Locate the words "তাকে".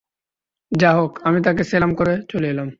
1.41-1.63